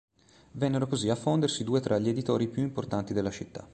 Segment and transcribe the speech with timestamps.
[0.53, 3.69] Vennero così a fondersi due tra gli editori più importanti della città.